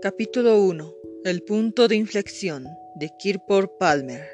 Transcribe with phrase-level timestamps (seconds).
[0.00, 0.94] Capítulo 1.
[1.24, 4.24] El punto de inflexión de Kirpor Palmer.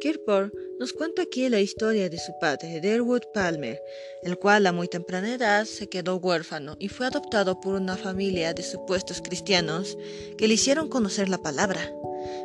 [0.00, 3.78] Kirpor nos cuenta aquí la historia de su padre, Derwood Palmer,
[4.22, 8.54] el cual a muy temprana edad se quedó huérfano y fue adoptado por una familia
[8.54, 9.98] de supuestos cristianos
[10.38, 11.92] que le hicieron conocer la palabra.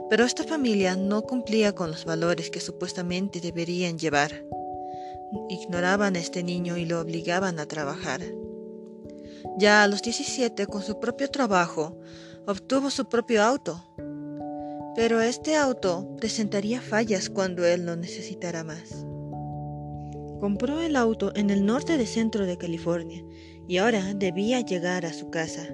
[0.09, 4.43] Pero esta familia no cumplía con los valores que supuestamente deberían llevar.
[5.47, 8.21] Ignoraban a este niño y lo obligaban a trabajar.
[9.57, 11.97] Ya a los 17, con su propio trabajo,
[12.47, 13.83] obtuvo su propio auto.
[14.95, 19.05] Pero este auto presentaría fallas cuando él lo necesitara más.
[20.39, 23.23] Compró el auto en el norte de centro de California
[23.67, 25.67] y ahora debía llegar a su casa.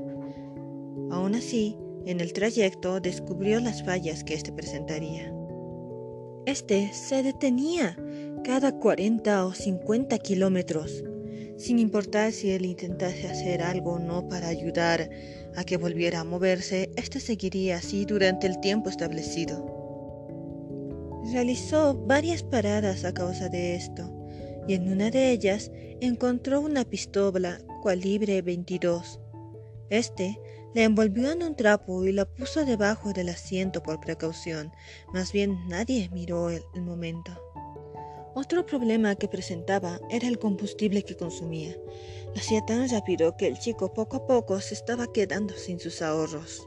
[1.10, 5.34] Aún así, en el trayecto descubrió las fallas que éste presentaría.
[6.46, 7.98] Este se detenía
[8.44, 11.04] cada 40 o 50 kilómetros
[11.58, 15.10] sin importar si él intentase hacer algo o no para ayudar
[15.56, 19.74] a que volviera a moverse, éste seguiría así durante el tiempo establecido.
[21.32, 24.14] Realizó varias paradas a causa de esto,
[24.68, 29.20] y en una de ellas encontró una pistola calibre 22.
[29.90, 30.40] Este
[30.76, 34.72] la envolvió en un trapo y la puso debajo del asiento por precaución,
[35.12, 37.47] más bien nadie miró el, el momento.
[38.40, 41.76] Otro problema que presentaba era el combustible que consumía.
[42.28, 46.04] Lo hacía tan rápido que el chico poco a poco se estaba quedando sin sus
[46.04, 46.62] ahorros.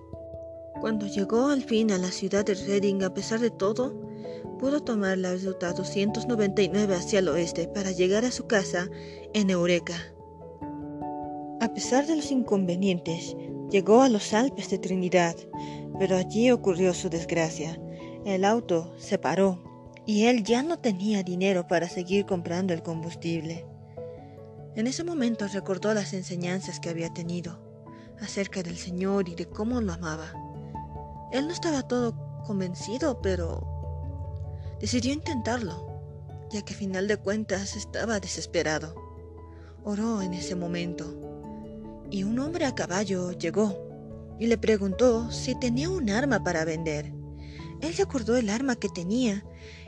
[0.81, 3.95] Cuando llegó al fin a la ciudad de Reading, a pesar de todo,
[4.59, 8.89] pudo tomar la ruta 299 hacia el oeste para llegar a su casa
[9.33, 9.95] en Eureka.
[11.61, 13.37] A pesar de los inconvenientes,
[13.71, 15.37] llegó a los Alpes de Trinidad,
[16.01, 17.81] pero allí ocurrió su desgracia.
[18.25, 19.70] El auto se paró
[20.07, 23.67] y él ya no tenía dinero para seguir comprando el combustible.
[24.75, 27.61] En ese momento recordó las enseñanzas que había tenido
[28.21, 30.33] acerca del Señor y de cómo lo amaba.
[31.33, 33.67] Él no estaba todo convencido, pero
[34.81, 36.01] decidió intentarlo,
[36.51, 38.95] ya que a final de cuentas estaba desesperado.
[39.85, 41.15] Oró en ese momento,
[42.11, 43.91] y un hombre a caballo llegó
[44.39, 47.13] y le preguntó si tenía un arma para vender.
[47.81, 49.45] Él recordó el arma que tenía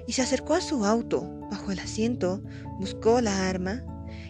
[0.07, 2.43] y se acercó a su auto, bajo el asiento,
[2.79, 3.85] buscó la arma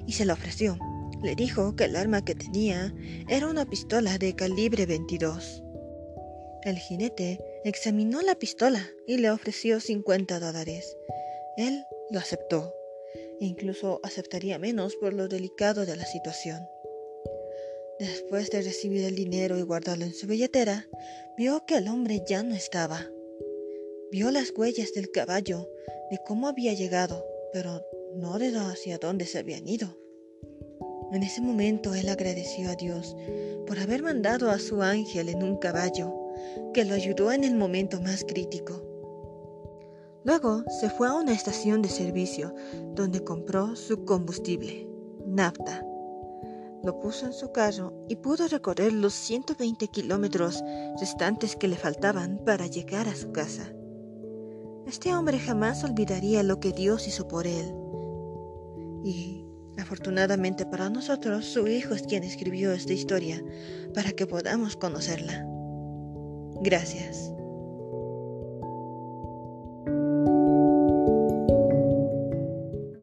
[0.07, 0.79] y se la ofreció.
[1.23, 2.95] Le dijo que el arma que tenía
[3.29, 5.63] era una pistola de calibre 22.
[6.65, 10.97] El jinete examinó la pistola y le ofreció 50 dólares.
[11.57, 12.75] Él lo aceptó.
[13.41, 16.69] Incluso aceptaría menos por lo delicado de la situación.
[17.99, 20.87] Después de recibir el dinero y guardarlo en su billetera,
[21.37, 23.07] vio que el hombre ya no estaba.
[24.13, 25.71] Vio las huellas del caballo,
[26.11, 27.81] de cómo había llegado, pero
[28.15, 29.97] no de hacia dónde se habían ido.
[31.13, 33.17] En ese momento él agradeció a Dios
[33.67, 36.15] por haber mandado a su ángel en un caballo
[36.75, 38.83] que lo ayudó en el momento más crítico.
[40.25, 42.55] Luego se fue a una estación de servicio
[42.95, 44.91] donde compró su combustible,
[45.27, 45.87] nafta.
[46.85, 50.63] Lo puso en su carro y pudo recorrer los 120 kilómetros
[51.01, 53.73] restantes que le faltaban para llegar a su casa.
[54.87, 57.75] Este hombre jamás olvidaría lo que Dios hizo por él.
[59.05, 59.47] Y
[59.79, 63.43] afortunadamente para nosotros, su hijo es quien escribió esta historia
[63.95, 65.47] para que podamos conocerla.
[66.63, 67.33] Gracias.